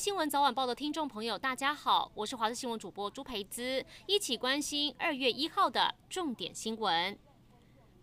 [0.00, 7.18] 新闻早晚报的听众朋友，大家好，我是华视新闻主播朱培姿，一起关心二月一号的重点新闻。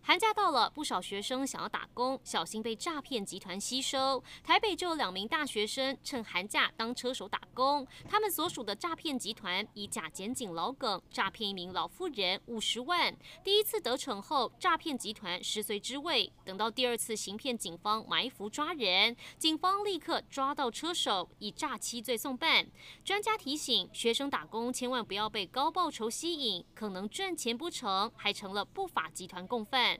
[0.07, 4.23] 寒假到了，不少学生想要打工，小心被诈骗集团吸收。
[4.41, 13.13] 台北就有两名大学生趁寒假当车手打工，他们所属的诈骗集团以假检警老梗诈骗一名老妇人五十万。
[13.43, 22.65] 第一次得逞后，诈骗集团食髓知味，等到第二次行骗，警方埋伏抓人，警方立刻抓到车手，以诈欺罪送办。
[23.03, 29.96] 专家提醒学生打工千万不要被高报酬吸引，可能赚钱不成，还成了不法集团共犯。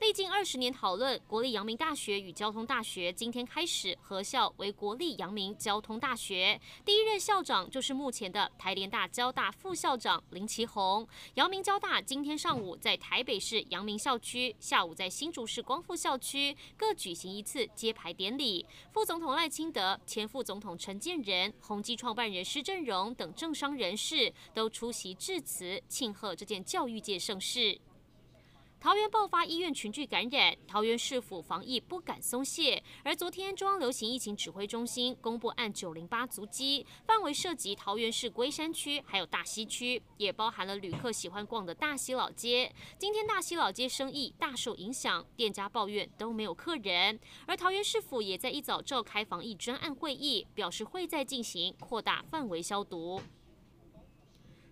[0.00, 6.58] 历经二十年讨论，国立阳明大学与交通大学今天开始合校为国立阳明交通大学。
[6.86, 11.06] 第一任校长就是目前的台联大交大副校长林奇宏。
[11.34, 18.64] 阳明交大今天上午在台北市阳明校区，下午在新竹市光复校区各举行一次揭牌典礼。
[18.94, 27.78] 副总统赖清德、前副总统陈建仁、宏基创办人施正荣等政商人士都出席致辞，庆贺这件教育界盛事。
[28.80, 32.82] 桃园爆发医院群聚感染，桃园市府防疫不敢松懈。
[33.04, 42.74] 而昨天，中央流行疫情指挥中心公布案九零八足迹，范围涉及桃园市龟山区，还有大溪区，也包含了旅客喜欢逛的大溪老街。
[42.98, 47.20] 今天大溪老街生意大受影响，店家抱怨都没有客人。
[47.44, 53.20] 而桃园市府也在一早召开防疫专案会议，表示会再进行扩大范围消毒。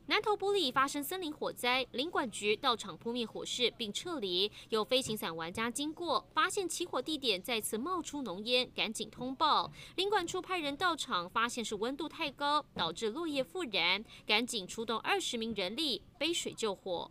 [0.09, 4.51] 南投埔里发生森林火灾，林管局到场扑灭火势并撤离。
[4.71, 9.71] 有飞行伞玩家经过，发现起火地点再次冒出浓烟，赶紧通报。
[9.97, 17.11] 林管处派人到场，发现是温度太高，导致落叶复燃，赶紧出动二十名人力背水救火。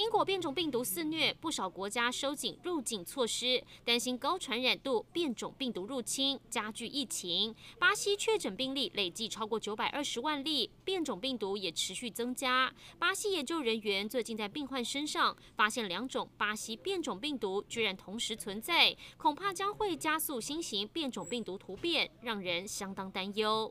[0.00, 7.54] 英国变种病毒肆虐，不少国家收紧入境措施，担心高传染度变种病毒入侵加剧疫情。
[7.78, 12.72] 巴西确诊病例累计超过九百二十万例，变种病毒也持续增加。
[12.98, 23.70] 巴西研究人员最近在病患身上发现两种巴西变种病毒居然同时存在，恐怕将会加速新型变种病毒突变，让人相当担忧。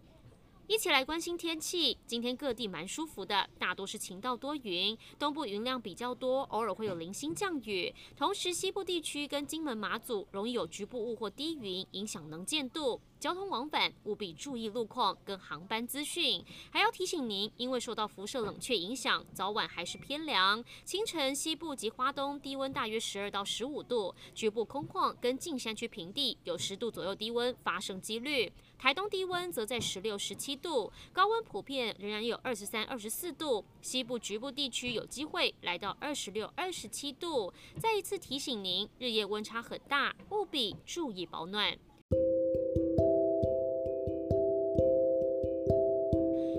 [0.69, 1.97] 一起来关心天气。
[2.05, 7.91] 今天各地蛮舒服的，大多是晴到多云，东部云量比较多，偶尔会有零星降雨。
[8.15, 13.01] 同时，西部地区跟金门、马祖容易有局部雾或低云，影响能见度。
[13.19, 20.63] 交通往返务必注意路况跟航班资讯，还要提醒您，因为受到辐射冷却影响，早晚还是偏凉。
[20.85, 28.49] 清晨西部及花东低温大约十二到十五度，局部空旷跟近山区平地有十度左右低温发生几率。
[28.77, 33.63] 台东低温则在十六、十七度，高温普遍仍然有二十三、二十四度。
[33.81, 37.51] 西部局部地区有机会来到二十六、二十七度。
[37.79, 41.77] 再一次提醒您，日夜温差很大，务必注意保暖。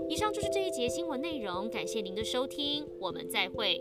[0.09, 3.81] 以上就是这一节新闻内容，感谢您的收听，我们再会。